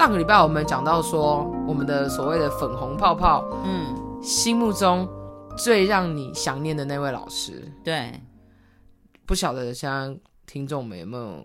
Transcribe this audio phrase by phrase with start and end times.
[0.00, 5.06] 上个礼拜我们讲到说，我们的所谓的粉红泡泡，嗯，心目中
[5.58, 8.18] 最让你想念的那位老师，对，
[9.26, 11.44] 不晓得现在听众们有没有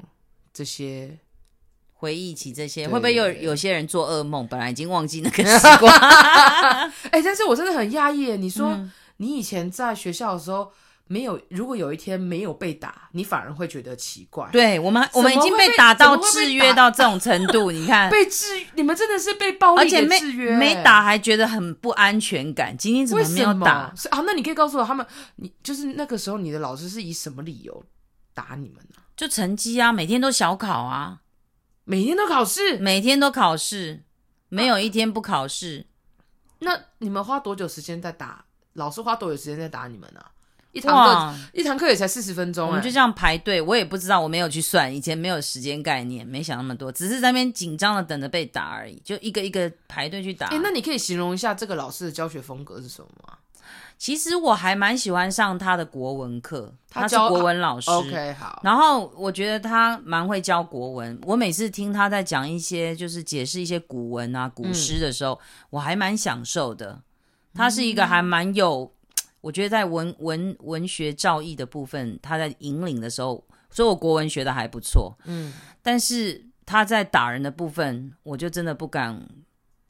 [0.53, 1.19] 这些
[1.95, 5.91] 回忆起这些，对会不会有有些人做噩梦，本来已经忘记那个 时光？
[5.91, 10.71] 哎、欸，但是我真的很讶异，你说、嗯、你以前在学校的时候。
[11.07, 14.49] 没有，如果有一天没有被打，你反而会觉得奇怪。
[14.51, 22.75] 对我们，我们已经被打到制约到这种程度， 你看，被制，你们真的是被暴力给制约，没打还觉得很不安全感。
[22.75, 23.93] 今天怎么没有打？
[23.95, 25.05] 是啊，那你可以告诉我，他们，
[25.35, 27.83] 你就是那个时候你的老师是以什么理由
[28.33, 29.01] 打你们呢？
[29.15, 31.19] 就成绩啊，每天都小考啊，
[31.83, 34.03] 每天都考试，每天都考试，
[34.49, 35.85] 没有一天不考试。
[36.17, 36.25] 啊，
[36.59, 38.45] 那你们花多久时间在打？
[38.73, 40.19] 老师花多久时间在打你们呢？
[40.75, 43.61] 一堂课一堂课也才四十分钟，欸，我们就这样排队。
[43.61, 50.47] 我也不知道，我没有去算，以前没有时间概念，没想那么多，只是在那边紧张的等着被打而已，就一个一个排队去打。
[50.47, 53.37] 哎，欸，那你可以形容一下这个老师的教学风格是什么吗？
[53.97, 57.89] 其实我还蛮喜欢上他的国文课，他是国文老师。
[57.89, 58.59] OK，好。
[58.61, 65.39] 然后我觉得他蛮会教国文，我每次听他在讲一些就是解释一些古文啊、古诗的时候，嗯，
[65.69, 66.99] 我还蛮享受的。
[67.53, 68.91] 他是一个还蛮有。
[69.45, 75.15] 我觉得在文文文学造诣的部分，他在引领的时候，所以我国文学的还不错。
[75.25, 79.23] 嗯，但是他在打人的部分，我就真的不敢，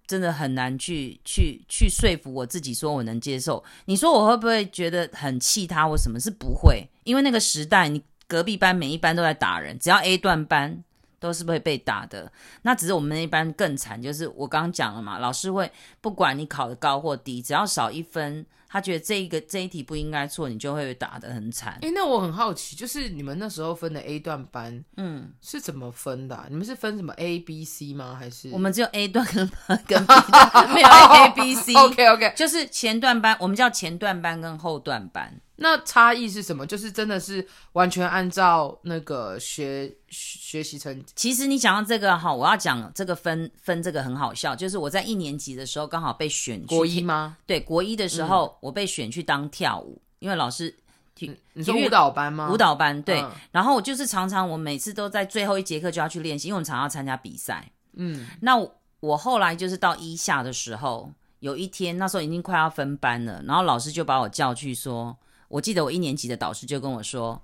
[0.05, 3.63] 真的很难去去去说服我自己，说我能接受。
[3.85, 5.87] 你说我会不会觉得很气他？
[5.87, 6.89] 我什么是不会？
[7.05, 10.83] 因为那个时代，你隔壁班每一班都在打人，只要 A 段班
[11.17, 12.29] 都是会被打的。
[12.63, 18.45] 那只是我们那一班更惨，就是我刚刚讲了嘛，老师会不管你考的高或低，只要少一分。
[18.75, 21.75] 他觉得这一个这一题不应该错，你就会被打得很惨。
[21.75, 26.45] 哎、欸，那我很好奇，就是你们那时候分的 A 段班，嗯，是怎么分的、啊？
[26.49, 28.17] 你们是分什么 A、B、C 吗？
[28.19, 29.49] 还是我们只有 A 段跟
[29.87, 31.73] 跟 B 段， 没有 A、B、C。
[31.79, 35.39] OK OK，就是前段班，我们叫前段班跟后段班。
[35.57, 36.67] 那差异是什么？
[36.67, 41.13] 就是真的是完全按照那个学学习成绩。
[41.15, 47.37] 其实你讲到这个哈，我要讲这个分分这个很好笑，就是我在一年级的时候刚好被选去国一吗？
[47.45, 50.75] 对，国一的时候、嗯、我被选去当跳舞，因为老师
[51.13, 52.49] 体你说舞蹈班吗？
[52.51, 57.71] 舞蹈班对、嗯，然后我就是常常我每次都在最后一节课就要去练习，因为我们常常要参加比赛。
[57.93, 61.11] 嗯，那我，我后来就是到一下的时候，
[61.41, 65.15] 有一天那时候已经快要分班了，然后老师就把我叫去说。
[65.47, 67.39] 我记得我一年级的导师就跟我说：“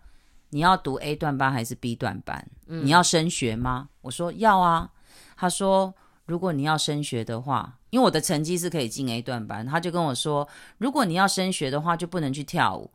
[0.50, 2.46] 你要读 A 段班还是 B 段班？
[2.66, 4.90] 嗯、你要升学吗？”我说：“要啊。”
[5.38, 5.94] 他说
[6.32, 10.48] ：“如果你要升学的话，因为我的成绩是可以进 A 段班，他就跟我说：
[10.78, 12.90] 如果你要升学的话，就不能去跳舞。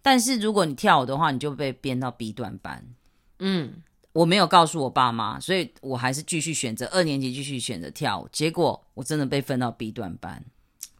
[0.00, 2.86] 但是如果你跳舞的话，你就被编到 B 段班。”
[3.40, 3.82] 嗯，
[4.12, 8.28] 我没有告诉我爸妈，所以我还是继续选择二年级继续选择跳舞。
[8.30, 10.44] 结果我真的被分到 B 段班。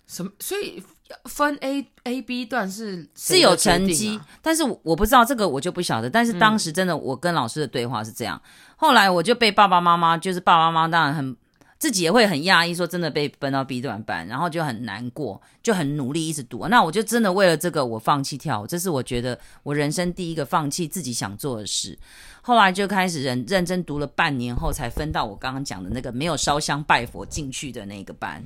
[0.08, 0.32] 什么？
[0.40, 0.82] 所以。
[1.26, 6.10] 分 A A B 段是、是有成绩，但是我不知道这个，我就不晓得。
[6.10, 8.42] 但是当时真的，我跟老师的对话是这样。
[8.74, 11.36] 后来我就被爸爸妈妈，就是爸爸妈妈当然很
[11.78, 16.66] 自己也会很讶异，说真的被分到 B 段班，然后就很难过，就很努力一直读。
[16.68, 21.98] 那我就真的为了这个，我放弃跳舞，这是我觉得我人生第一个放弃自己想做的事。
[22.42, 28.44] 后来就开始认认真读了半年后，才分到我刚刚讲的那个没有烧香拜佛进去的那个班。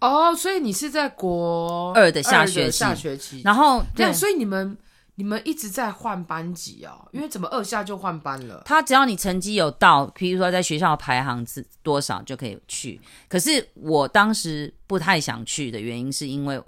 [0.00, 4.76] 哦、oh，所以你是在国二的下学期，下学期，然后对，所以你们
[5.14, 7.08] 你们一直在换班级啊、哦？
[7.12, 8.62] 因为怎么二下就换班了？
[8.64, 13.00] 他只要你成绩有到，比如说在学校排行是多少就可以去。
[13.28, 16.62] 可是我当时不太想去的原因，是因为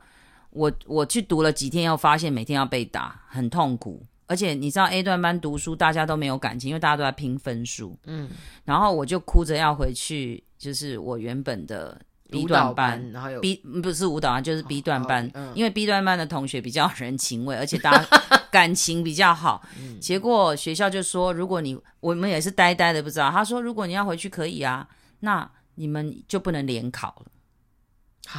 [0.51, 4.03] 我我去读了几天，又发现每天要被打，很痛苦。
[4.27, 7.99] 而且你知道 A 段班读书大家都没有感情，因为大家都在拼分数。
[8.05, 8.31] 嗯，
[8.65, 12.01] 然后我就哭着要回去，就是我原本的。
[12.31, 18.05] B 段班，然后有 B 不是舞蹈啊，就是 B 段班，因为 B 段班的同学比较人情味，而且大家
[18.51, 19.63] 感情比较好。
[20.01, 24.89] 结果学校就说，如果你我们也是呆呆的不知道，他说如果你要回去可以啊，
[25.21, 27.27] 那你们就不能联考了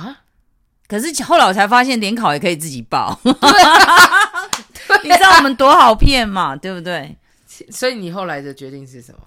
[0.02, 0.22] 啊。
[0.88, 7.18] 可是后来我才发现联考也可以自己报， 你知道我们多好骗嘛，对不对？
[7.72, 9.20] 所以你后来的决定是什么？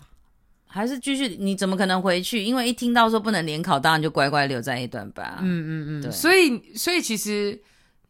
[0.68, 1.36] 还是继续？
[1.40, 2.44] 你怎么可能回去？
[2.44, 5.38] 因为一听到说不能联考，当然就乖乖留在 A 段班啊。
[5.40, 6.02] 嗯嗯嗯。
[6.02, 6.10] 对。
[6.10, 7.58] 所以，所以其实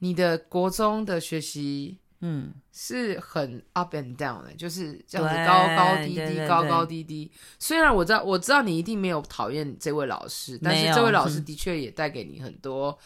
[0.01, 7.31] 你的国中的学习，嗯，是很 up and down 的，就是这样子高高低低，高高低低。
[7.59, 12.99] 虽然我知道，我知道你一定没有讨厌这位老师，但是这位老师的确也带给你很多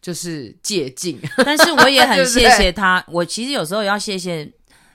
[0.00, 1.20] 就是借镜。
[1.44, 3.04] 但是我也很 谢谢他。
[3.08, 4.50] 我其实有时候也要谢谢。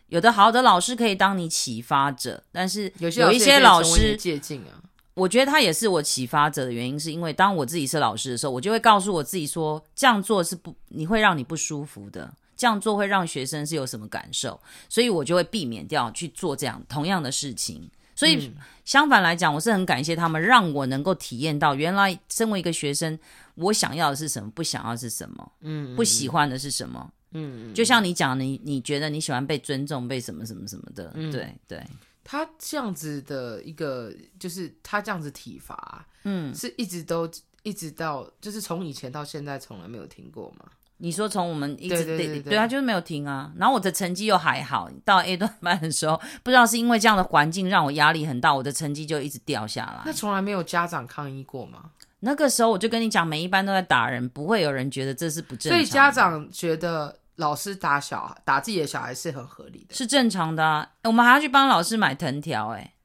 [0.09, 4.83] 有的好的老师可以当你启发者，但是有一些老师借镜啊。
[5.15, 17.89] 我觉得他也是我启发者的原因，是因为当我自己是老师的时候，我就会告诉我自己说，这样做是不，你会让你不舒服的，这样做会让学生是有什么感受，所以我就会避免掉去做这样同样的事情。
[18.15, 23.19] 所以、嗯、相反来讲，我是很感谢他们，让我能够体验到原来身为一个学生，
[23.55, 31.83] 我想要的是什么，不想要的是什么，嗯，不喜欢的是什么，嗯，就像你讲，你你觉得你喜欢被尊重，被什么什么什么的，嗯、对对。
[32.23, 37.27] 他这样子的一个，就是他这样子体罚，嗯，是一直都
[37.63, 40.65] 一直到，就是从以前到现在从来没有停过吗？
[40.97, 43.51] 你说从我们一直对对对，对，对啊，就是没有停啊。
[43.57, 50.01] 然后我的成绩又还好，到 A 段班的时候，不知道是因为这样的环境让我压力很大，我的成绩就一直掉下来。
[50.05, 51.91] 那从来没有家长抗议过吗？
[52.19, 55.71] 那个时候我就跟你讲，每一班都在打人，不会有人觉得这是不正常。
[55.71, 57.15] 所以家长觉得。
[57.39, 60.85] 老师打小孩，打自己的小孩是很合理的，是正常的啊。
[61.05, 62.95] 我们还要去帮老师买藤条，哎，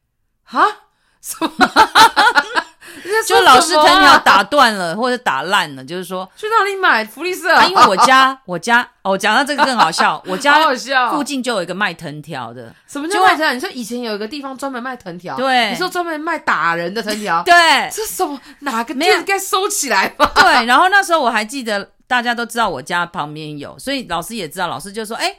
[0.43, 0.61] 哈？
[1.21, 1.53] 什么？
[3.27, 7.05] 就老师藤条打断了或者打烂了，就是说去哪里买？
[7.05, 7.55] 福利社？
[7.55, 10.55] 啊，因为我家， 我家哦，讲到这个更好笑， 我家
[11.11, 12.75] 附近就有一个卖藤条的。
[12.87, 13.53] 什么叫卖藤条？
[13.53, 17.55] 你说以前有一个地方专门卖藤条，对，你说专门卖打人的藤条，对，
[17.93, 20.31] 这什么哪个店该收起来吧？
[20.35, 21.91] 对，然后那时候我还记得。
[22.07, 24.69] 大家都知道我家旁边有，所以老师也知道。
[24.69, 25.39] 老师就说：“哎、欸，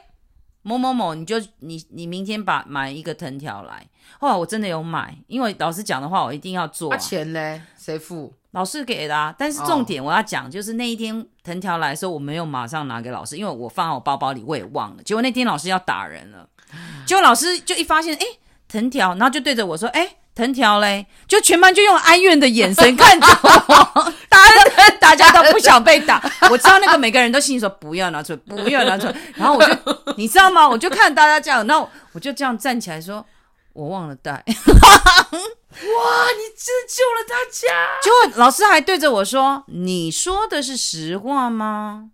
[0.66, 3.86] 某某某，你就你你明天把买一个藤条来。”
[4.18, 6.96] 后来我真的有买，因为老师讲的话我一定要做、啊。
[6.96, 7.62] 啊、钱嘞？
[7.78, 8.32] 谁付？
[8.50, 9.32] 老师给的啊。
[9.38, 15.02] 但是重点我要讲，就是那一天藤条来的时候，我没有马上拿给老师，因为我放在我包包里，我也忘了。
[15.04, 16.48] 结果那天老师要打人了，
[17.06, 24.12] 结果老师就一发现，哎、欸，藤条，然后就对着我说：“哎、欸。”藤条嘞，就全班就用哀怨的眼神看着我，
[25.00, 26.22] 大家都不想被打。
[26.50, 29.16] 我知道那个每个人都心里说不要拿出来，不要拿出来。
[29.34, 29.76] 然后我就，
[30.16, 30.68] 你知道吗？
[30.68, 33.24] 我就看大家这样，然后我就这样站起来说。
[33.72, 34.42] 我忘了带，哇！
[34.42, 34.48] 你
[36.56, 37.68] 真的救了大家。
[38.02, 42.08] 结果老师还对着我说：“你说的是实话吗？”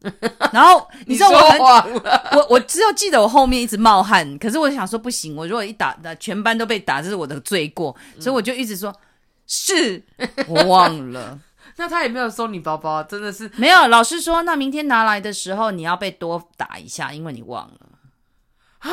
[0.52, 1.38] 然后你知道我
[1.80, 1.94] 很，
[2.32, 4.36] 我我只有记得我后面一直冒汗。
[4.38, 7.94] 可是我想说不行，我如果一打，全班都被打，这是我的罪过。
[8.18, 8.92] 所以我就一直说
[9.46, 10.02] ：“是
[10.48, 11.38] 我忘了。”
[11.78, 13.88] 那他也没有收你包包，真的是没有。
[13.88, 17.78] 老师说：“那明天拿来的时候，你要被多打一下，因为你忘了。”
[18.80, 18.90] 啊？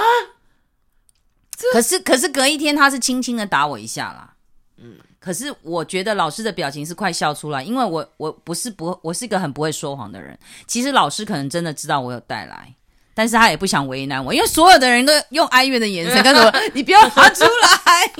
[1.73, 4.33] 可是，可是隔一天他是轻轻的打我一下啦，
[4.77, 10.39] 嗯，可是我觉得老师的表情是快笑出来，因为我我不是不，我是一个很不会说谎的人。
[10.67, 12.73] 其实老师可能真的知道我有带来，
[13.13, 18.13] 但是他也不想为难我，因为所有的人都用哀怨的眼神跟着我， 你不要拿出来。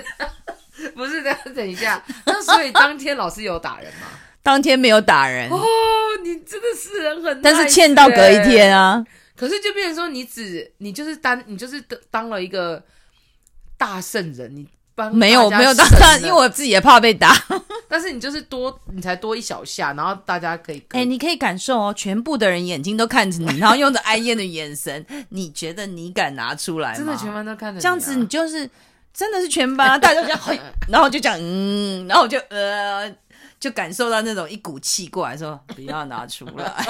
[0.96, 4.06] 不是这样，等一下， 那所以当天老师有打人吗？
[4.42, 5.60] 当天没有打人哦，
[6.22, 9.04] 你真的是人很，但是欠到隔一天啊。
[9.36, 12.82] 可是就变成说，你只你就是当你就是当了一个
[13.76, 15.86] 大圣人，你帮没有没有当，
[16.20, 17.34] 因为我自己也怕被打。
[17.88, 26.96] 但是你就是多，你才多一小下，然后大家可以哎、欸，你可以感受哦，全部的人眼睛都看着你，然后用着哀怨的眼神，你觉得你敢拿出来吗？
[26.96, 28.68] 真的全班都看着、啊，这样子你就是
[29.12, 30.40] 真的是全班， 大家都这样，
[30.88, 33.12] 然后就讲嗯，然后我就呃，
[33.58, 36.86] 就感受到那种一股气过来说不要拿出来。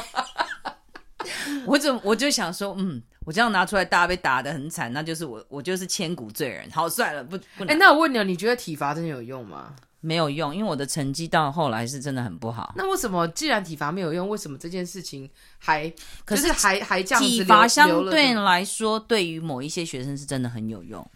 [1.66, 6.68] 我怎么我就想说，嗯，我这样拿出来，大家被打的很惨，那就是我，我就是千古罪人。
[6.70, 7.64] 好，算了，不不。
[7.64, 9.74] 哎、欸，那我问你，你觉得体罚真的有用吗？
[10.00, 12.72] 没有用，因为我的成绩到后来是真的很不好。
[12.74, 15.92] 那为什么既然体罚没有用，为什么这件事情还
[16.24, 17.28] 可是还还这样子？
[17.28, 21.06] 体罚相对来说，对于某一些学生是真的很有用。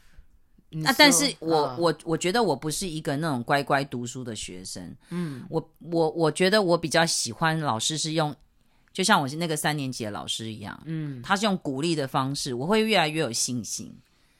[0.82, 4.94] 那、啊、但是我、嗯、我我觉得我不是一个那种乖乖读书的学生。
[5.10, 8.34] 嗯，我我我觉得我比较喜欢老师是用。
[8.92, 13.92] 就像我是那个三年级的老师一样，嗯，他是用鼓励的方式，我会越来越有信心，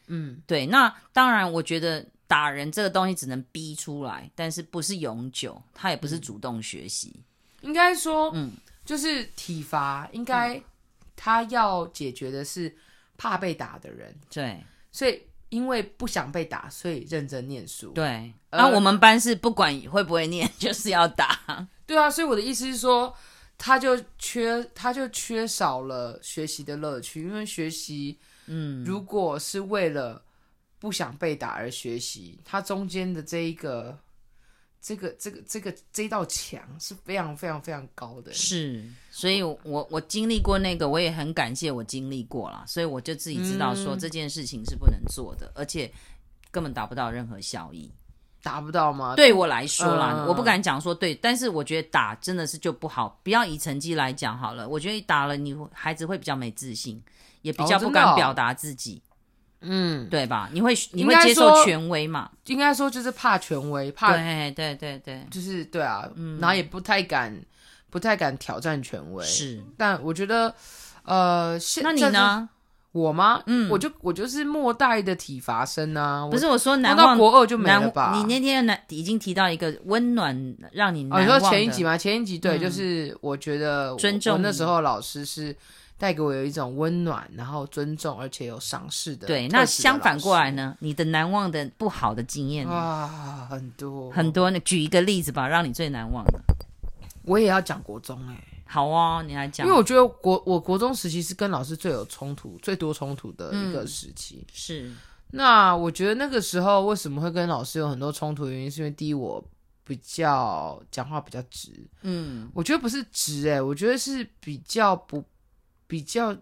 [0.07, 0.64] 嗯，对。
[0.64, 7.12] 那当然，我觉得打人这个东西只能逼出来，但是不是永久，他也不是主动学习。
[7.62, 8.53] 应该说，嗯，
[8.85, 10.62] 就是体罚，应该
[11.17, 12.73] 他要解决的是
[13.17, 14.62] 怕被打的人，对。
[14.93, 15.21] 所以
[15.54, 18.32] 因为不想被打，所以认真念书，对。
[18.50, 22.11] 那我们班是不管会不会念， 就是要打，对啊。
[22.11, 23.14] 所以我的意思是说。
[23.56, 30.25] 他就缺，他就缺少了学习的乐趣，因为学习，嗯，如果是为了
[30.80, 33.96] 不想被打而学习，他中间的这一个，
[34.85, 38.31] 这个，这个，这个这道墙是非常非常非常高的。
[38.35, 45.91] 是，所以我我我经历过那个，我也很感谢我经历过了，所以我就自己知道说这件事情是不能做的，嗯、而且
[46.50, 47.91] 根本达不到任何效益。
[48.43, 49.17] 达不到吗？
[49.17, 53.19] 对我来说啦，嗯、我不敢讲说对，但是我觉得打真的是就不好。
[53.23, 57.03] 不要以成绩来讲好了，我觉得打了你孩子会比较没自信，
[57.41, 59.00] 也比较不敢表达自己。
[59.64, 60.49] 嗯，对吧？
[60.52, 62.30] 你会你会接受权威嘛？
[62.47, 67.35] 应该说就是怕权威，怕对对对对，就是对啊，嗯，然后也不太敢
[67.90, 69.25] 不太敢挑战权威。
[69.25, 70.54] 是，但我觉得，
[71.04, 72.49] 呃，那你呢？
[72.92, 73.42] 我吗？
[73.47, 76.28] 嗯，我就我就是末代的体罚生啊。
[76.30, 78.12] 不是我说难忘到国二就没了吧？
[78.14, 80.33] 你那天难已经提到一个温暖
[80.71, 81.21] 让你难忘。
[81.21, 81.99] 哦，你说前一集吗？
[81.99, 85.52] 前一集对，就是我觉得尊重那时候老师是
[86.04, 89.26] 带给我有一种温暖，然后尊重而且有赏识的。
[89.26, 90.76] 对，那相反过来呢？
[90.80, 94.50] 你的难忘的不好的经验啊，很多很多。
[94.50, 96.38] 那举一个例子吧，让你最难忘的。
[97.23, 98.37] 我也要讲国中哎。
[98.66, 99.66] 好啊，你来讲。
[99.66, 104.44] 因为我觉得国我国中时期是跟老师最有冲突、最多冲突的一个时期。
[104.46, 104.92] 嗯、是。
[105.30, 108.46] 那我觉得那个时候为什么会跟老师有很多冲突？
[108.46, 109.42] 原因是因为第一，我
[109.84, 111.70] 比较讲话比较直。
[112.02, 115.25] 嗯，我觉得不是直哎、欸，我觉得是比较不
[115.87, 116.37] 比较。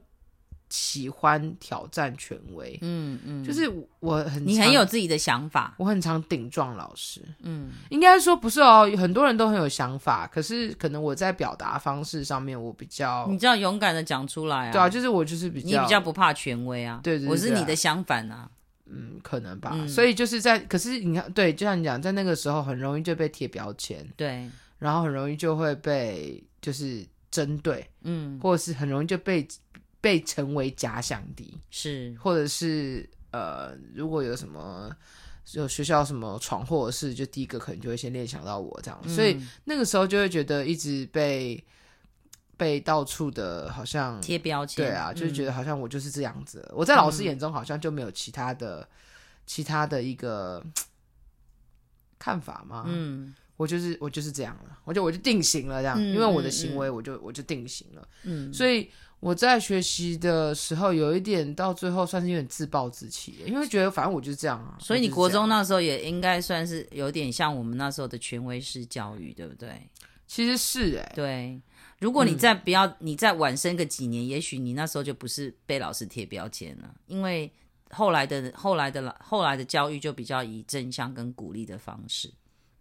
[0.75, 3.71] 喜欢挑战权威，嗯嗯，就是
[4.01, 18.51] 我很你很有自己的想法，我很常顶撞老师，嗯，应该说不是哦，很多人都很有想法，可是可能我在表达方式上面我比较，你这样勇敢的讲出来啊，对啊，就是我就是比较，你比较不怕权威啊，对对，我是你的相反啊，
[18.87, 29.45] 嗯，可能吧，所以就是在，可是你看，对，就像你讲，在那个时候很容易就被贴标签，对，然后很容易就会被就是针对，嗯，或者是很容易就被。
[30.03, 31.57] 被成为假想敌。
[31.71, 34.91] 是，或者是呃，如果有什么
[35.53, 41.65] 有学校什么闯祸的事，就第一个可能就会先联想到我这样，嗯、所以那个时候就会觉得一直被
[42.57, 48.89] 被到处的好像贴标签，对啊，就是觉得好像我就是这样子，嗯、我在老师眼中好像就没有其他的、嗯、
[49.47, 50.61] 其他的一个
[52.19, 52.85] 看法吗？
[52.89, 58.91] 嗯，我就是我就是这样了，我就我就定型了这样，嗯、因为我的行为我就、嗯、我就定型了，嗯，所以。
[59.23, 64.77] 我在学习的时候，有一点到最后算是有点自暴自弃，因为觉得反正我就是这样啊。
[64.81, 69.89] 所以你国中那时候也应该算是有点像我们那时候的权威式教育，对不对？
[70.27, 71.63] 其实是哎、欸，对。
[72.01, 77.49] 如果你再不要，嗯、你再晚生个几年，也许你那时候就不是被老师贴标签了，因为
[77.91, 82.29] 后来的后来的后来的教育就比较以正向跟鼓励的方式，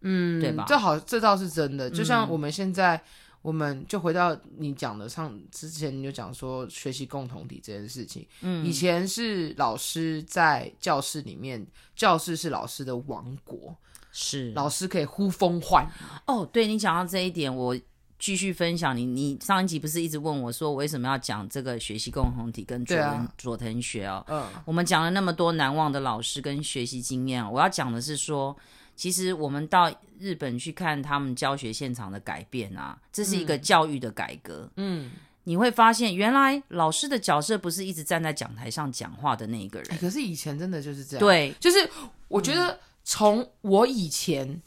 [0.01, 0.65] 嗯，对吧？
[0.67, 1.89] 这好，这倒是真的。
[1.89, 2.95] 就像我们现在。
[2.97, 3.01] 嗯
[3.41, 8.23] 我们就回到你讲的上之前，你就讲说学习共同体这件事情。
[8.41, 11.65] 嗯，以前是老师在教室里面，
[11.95, 13.75] 教室是老师的王国，
[14.11, 15.89] 是老师可以呼风唤雨。
[16.27, 17.75] 哦，对，你讲到这一点，我
[18.19, 19.07] 继续分享你。
[19.07, 24.23] 你上一集不是一直问我说，我为什么要讲这个学习共同体跟佐藤、啊、佐藤学哦？
[24.29, 28.55] 嗯，我们讲了那么多难忘的老师跟学习经验，我要讲的是说。
[29.01, 34.69] 其实我们到日本去看他们教学现场的改变啊，这是一个教育的改革。
[34.75, 35.09] 嗯，
[35.45, 39.89] 你会发现原来老师的角色不是一直站在讲台上讲话的那一个人。
[39.89, 41.19] 欸，可是以前真的就是这样。
[41.19, 41.89] 对，就是
[42.27, 44.61] 我觉得从我以前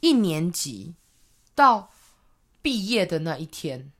[0.00, 0.94] 一年级
[1.54, 1.90] 到
[2.60, 3.90] 毕业的那一天，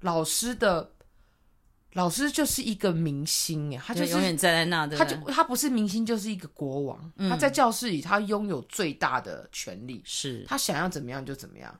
[0.00, 0.90] 老师的。
[1.94, 4.96] 老师就是一个明星哎，他就是永远站在那的。
[4.96, 7.12] 他就他不是明星，就是一个国王。
[7.16, 11.74] 嗯、他在教室里，他拥有最大的权利，是他想要怎么样就怎么样。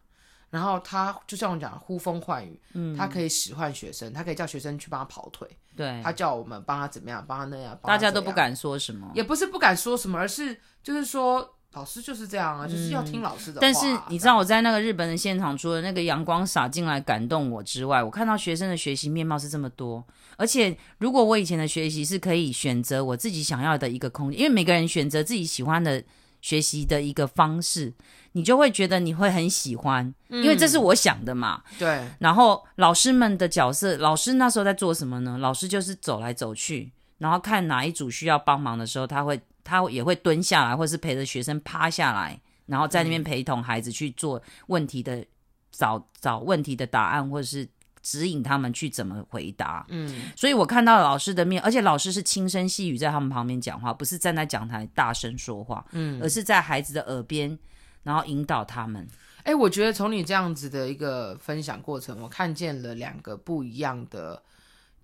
[0.50, 5.47] 然后他就像我讲，呼风唤雨，嗯，他可以使唤学生，他可以叫学生去帮他跑腿，
[5.77, 11.55] 对，他叫我们帮他怎么样，帮他那样，大家都不敢说什么，也不是不敢说什么，而是就是说。
[11.75, 13.59] 老师就是这样啊，嗯、就是要听老师的话。
[13.61, 20.05] 但是你知道我在那个日本的现场，除了那个阳光洒进来感动我之外，我看到学生的学习面貌是这么多。
[20.37, 26.03] 而且如果我以前的学习是可以选择我自己想要的一个空间，因为每个人选择自己喜欢的
[26.41, 27.93] 学习的一个方式，
[28.33, 31.63] 你就会觉得你会很喜欢，因为这是我想的嘛。
[31.73, 32.09] 嗯、对。
[32.19, 35.37] 然后老师们的角色，老师那时候在做什么呢？
[35.39, 39.39] 老师就是走来走去，然后看哪一组需要帮忙的时候，他会。
[39.69, 45.27] 他也会蹲下来，或是陪着学生趴下来，然后在那边陪同孩子去做问题的、嗯、
[45.71, 47.69] 找找问题的答案，或者是
[48.01, 49.85] 指引他们去怎么回答。
[49.91, 57.59] 嗯，所以我看到老师的面，而且老师是轻声细语在他们旁边讲话，不是站在讲台大声说话，嗯，而是在孩子的耳边，
[58.03, 59.07] 然后引导他们。
[59.41, 64.43] 哎、欸，我觉得从你这样子的一个分享过程，我看见了两个不一样的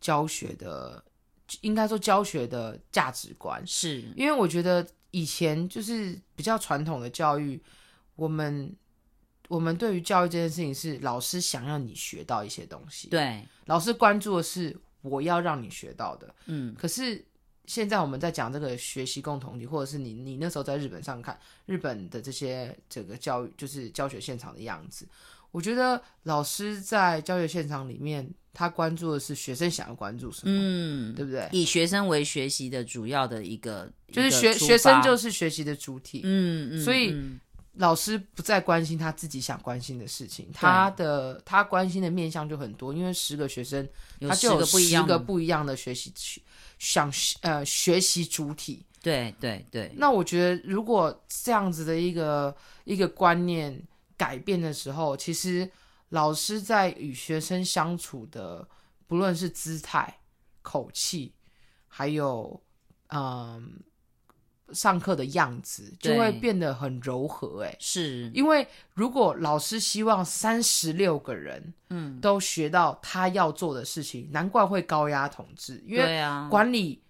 [0.01, 1.05] 教学的。
[1.61, 4.03] 应该说教学的价值观，是。
[4.17, 7.63] 因为我觉得以前就是比较传统的教育，
[8.17, 8.75] 我们
[9.49, 17.23] 我们对于教育这件事情是老师想要你学到一些东西，对，老师关注的是我要让你学到的，嗯，可是
[17.67, 25.07] 现在我们在讲这个学习共同体，或者是你你那时候在日本上看日本的这些这个教育，就是教学现场的样子，
[25.51, 28.33] 我觉得老师在教学现场里面。
[28.55, 31.47] 他关注的是学生想要关注什么，嗯，对不对？
[31.53, 37.11] 以学生为学习的主要的一个，就是学学生就是学习的主体，嗯嗯，所以。
[37.11, 37.41] 嗯
[37.79, 43.85] 老师不再关心他自己想关心的事情，他的他关心的面向就很多，因为十个学生，
[44.21, 46.13] 他就有十个不一样的学习
[46.79, 48.87] 想呃学习主体。
[49.03, 49.91] 对对对。
[49.97, 53.83] 那我觉得，如果这样子的一个一个观念
[54.17, 55.69] 改变的时候，其实
[56.11, 58.69] 老师在与学生相处的，
[59.07, 60.21] 不论是姿态、
[60.63, 61.35] 口气，
[61.89, 62.63] 还有
[63.09, 63.81] 嗯。
[64.73, 75.85] 上课的样子就会变得很柔和，欸，哎，是因为如果老师希望三十六个人，嗯，都学到他要做的事情，嗯、难怪会高压统治。
[75.87, 76.19] 因为
[76.49, 77.04] 管理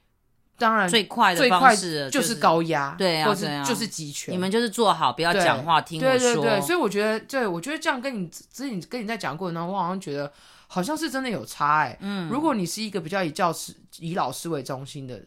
[0.57, 4.33] 当然最快的方式就是高压，对啊，或者就是集权。
[4.33, 6.19] 你们就是做好，不要讲话，听我说。
[6.19, 10.33] 对对对，所以我觉得，对我觉得这样跟你之前跟你在讲的过程当中，我好像觉得
[10.67, 15.21] 好像是真的有差，欸，哎，嗯，如果你是一个比较以教师、以老师为中心的。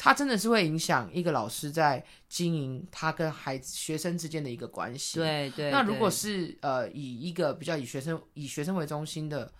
[0.00, 5.18] 他真的是会影响一个老师在经营他跟孩子、学生之间的一个关系。
[5.18, 5.72] 对对。
[5.72, 9.50] 那如果是呃以一个比较以学生以学生为中心的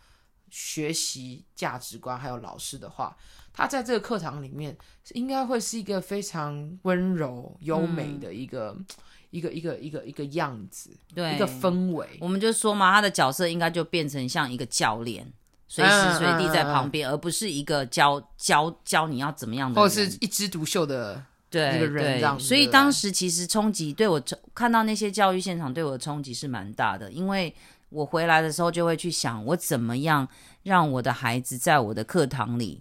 [0.49, 3.17] 学习价值观，还有老师的话，
[3.59, 4.75] 他在这个课堂里面
[5.15, 8.87] 应该会是一个非常温柔、优美的一个、嗯、
[9.31, 12.07] 一个一个一个一个样子，对一个氛围。
[12.21, 15.31] 我们就说嘛，他的角色应该就变成像一个教练。
[15.67, 22.39] 随时随地在旁边，嗯嗯嗯嗯，而不是一个教教教你要怎么样的，或者是一枝独秀的对一个人这样。
[22.41, 24.23] 所以当时其实冲击对我
[24.55, 27.55] 看到那些教育现场对我的冲击是蛮大的，因为
[27.91, 30.27] 我回来的时候就会去想，我怎么样
[30.63, 32.81] 让我的孩子在我的课堂里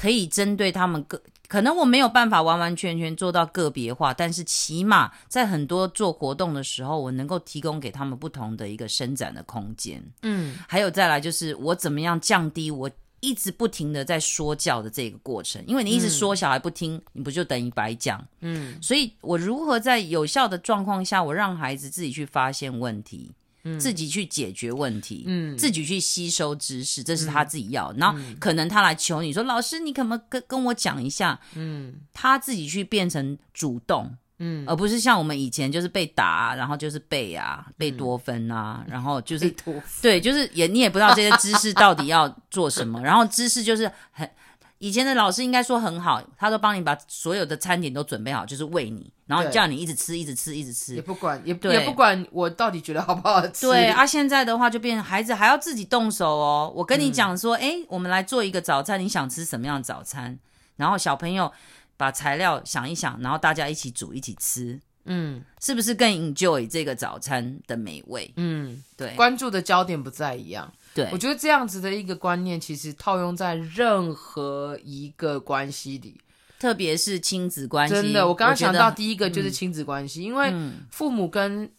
[0.00, 1.20] 可以针对他们个。
[1.46, 10.00] 可能我没有办法完完全全做到个别化，但是起码在很多做活动的时候，我能够提供给他们不同的一个伸展的空间。
[10.22, 12.88] 嗯，还有再来就是我怎么样降低我
[13.18, 18.24] 一直不停的在说教的这个过程，因为你一直说小孩不听，嗯、你不就等于白讲？
[18.40, 23.32] 嗯，所以我如何在有效的状况下，我让孩子自己去发现问题。
[23.78, 27.92] 自己去解决问题，嗯，自己去吸收知识，这是他自己要。
[27.92, 39.54] 嗯、然后可能他来求你说：“嗯、老师，你可不可以跟跟我讲一下？”嗯，他自己去变成主动，嗯，而不是像我们以前就是被打，然后就是背啊，背多分啊，嗯、 然后就是
[40.00, 44.28] 对，就是也你也不知道这些知识到底要做什么，然后知识就是很。
[44.80, 53.66] 以前的老师应该说很好，他都帮你把所有的餐点都准备好，就是喂你，然后叫你一直吃，一直吃，一直吃，也不管，也也不管我到底觉得好不好吃。
[53.66, 56.72] 对啊，现在的话就变成孩子还要自己动手哦。
[56.74, 60.38] 我跟你讲说，哎、嗯，我们来做一个早餐，你想吃什么样的早餐？
[60.76, 61.52] 然后小朋友
[61.98, 68.32] 把材料想一想，然后大家一起煮，一起吃，嗯，是不是更 enjoy 这个早餐的美味？
[68.36, 70.72] 嗯，对，关注的焦点不再一样。
[70.94, 76.20] 对，我觉得这样子的一个观念，其实套用在任何一个关系里，
[76.58, 77.94] 特别是亲子关系。
[77.94, 80.52] 真的，我刚刚想到第一个就是亲子关系，嗯、因为
[80.90, 81.70] 父母跟。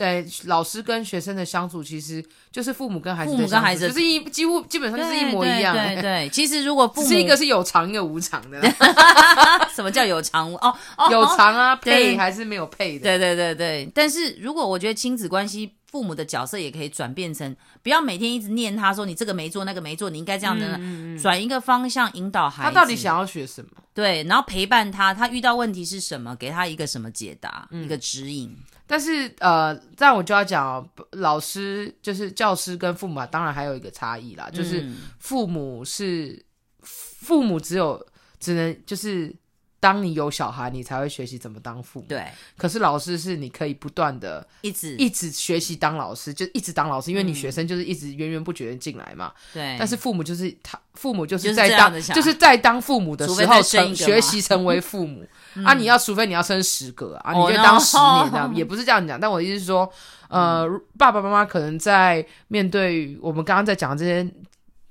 [0.00, 5.76] 对，老师跟学生的相处，其实就是父母跟孩子的相处，父母跟孩子就是一几乎基本上就是一模一样。
[5.76, 8.58] 对 对，对，其实如果父母是一个是有偿，一个无偿的。
[9.76, 10.50] 什么叫有偿？
[10.54, 10.74] 哦，
[11.10, 13.04] 有偿啊，配还是没有配的？
[13.04, 13.92] 对对对对。
[13.94, 20.80] 但是如果我觉得亲子关系，父母的角色也可以转变成，不要每天一直念他说你这个没做那个没做，你应该这样的，
[21.20, 22.74] 转一个方向引导孩子。
[22.74, 23.70] 他到底想要学什么？
[23.92, 28.56] 对，然后陪伴他，他遇到问题是什么，给他一个什么解答，嗯、一个指引。
[28.90, 34.84] 但是呃，这样我就要讲，老师就是教师跟父母啊，当然还有一个差异啦，就是
[35.20, 36.44] 父母是
[36.82, 38.04] 父母，只有
[38.40, 39.32] 只能就是。
[39.80, 42.06] 当你有小孩，你才会学习怎么当父母。
[42.06, 49.32] 对，可是老师是你可以不断的一直一直学习当老师，就一直当老师，因为你学生就是一直源源不绝的进来嘛。
[49.54, 49.76] 对。
[49.78, 55.26] 但是父母就是他，父母就是在当，就是，就是在当父母的时候成学习成为父母
[55.64, 55.72] 啊！
[55.72, 59.18] 你要除非你要生十个啊，你就当十年这样，也不是这样讲。
[59.18, 59.90] 但我的意思是说，
[60.28, 64.30] 呃，爸爸妈妈可能在面对我们刚刚在讲的这些。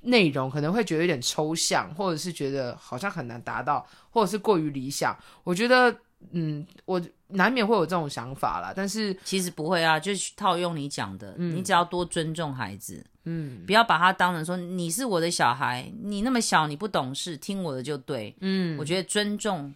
[0.10, 5.18] 内容可能会觉得有点抽象，或者是觉得好像很难达到，或者是过于理想。
[5.44, 5.96] 我觉得，
[6.32, 8.74] 嗯，我难免会有这种想法啦。
[8.76, 19.74] 但是其实不会啊，就是套用你讲的，嗯，你只要多尊重孩子，嗯，不要把他当成说你是我的小孩，你那么小你不懂事，听我的就对，嗯，我觉得尊重，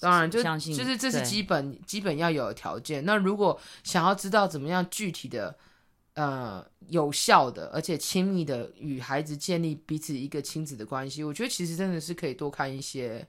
[0.00, 3.04] 当然就相信，就是这是基本基本要有的条件。
[3.04, 5.56] 那如果想要知道怎么样具体的。
[6.16, 13.28] 呃，有效的，而且亲密的与孩子建立彼此一个亲子的关系，我觉得其实真的是可以多看一些，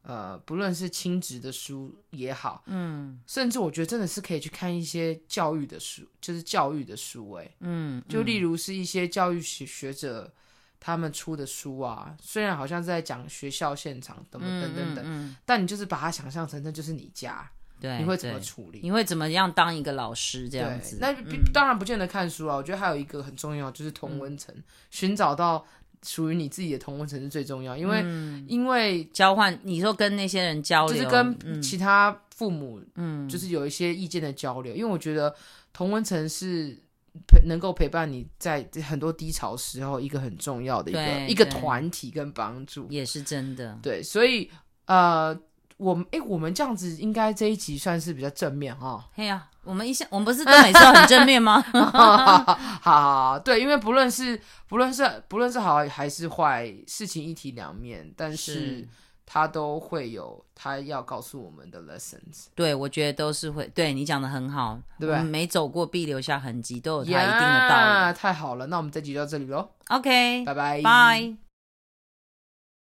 [0.00, 10.32] 呃，不论是亲子的书也好，嗯，甚至我觉得真的是可以去看一些教育的书，就是教育的书，欸，哎，嗯，就例如是一些教育学学者
[10.80, 17.46] 他们出的书啊，虽然好像是在讲学校现场等等等等但你就是把它想象成那就是你家，
[17.82, 18.78] 对，你会怎么处理？
[18.82, 20.98] 你会怎么样当一个老师这样子？
[21.00, 24.54] 那、嗯、当然不见得看书啊，我觉得还有一个很重要就是同温层，
[24.90, 25.66] 寻、嗯、找到
[26.04, 35.34] 属于你自己的同温层是最重要，因为、嗯、因为交换，你说跟那些人交流，就是跟其他父母，嗯，就是有一些意见的交流，嗯、因为我觉得
[35.72, 36.80] 同温层是。
[37.26, 43.78] 陪能够陪伴你在很多低潮时候，一个很重要的一个一个团体跟帮助，也是真的。
[43.82, 44.50] 对，所以
[44.86, 45.38] 呃，
[45.82, 49.04] 我们哎，我们这样子应该这一集算是比较正面哈。
[49.14, 51.60] 嘿呀、啊，我们一下我们不是都每次都很正面吗？
[51.92, 58.52] 好，好，对，因为不论是不论是不论是好还是坏，事情一体两面，但是。
[58.52, 58.88] 是
[59.24, 63.66] 他都会有他要告诉我们的 lessons，对，我觉得都是会。
[63.68, 65.22] 对，你讲的很好，对吧？
[65.22, 68.14] 没走过必留下痕迹，都有他一定的道理。
[68.14, 69.70] 太好了，那我们这集就到这里喽。
[69.88, 71.51] OK，拜拜，拜。